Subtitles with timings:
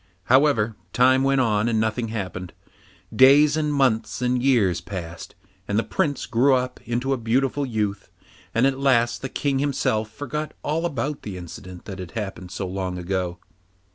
[0.23, 2.53] However, time went on and nothing happened.
[3.15, 5.35] Days and months and years passed,
[5.67, 8.09] and the Prince grew up into a beautiful youth,
[8.51, 12.65] and at last the King himself forgot all about the incident that had happened so
[12.65, 13.37] long ago.